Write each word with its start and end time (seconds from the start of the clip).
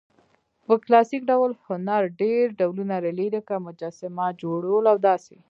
په 0.65 0.73
کلاسیک 0.83 1.21
ډول 1.31 1.51
هنرډېر 1.67 2.43
ډولونه 2.59 2.95
لري؛ 3.05 3.27
لکه: 3.37 3.53
مجسمه، 3.65 4.25
جوړول 4.41 4.83
او 4.91 4.97
داسي... 5.05 5.37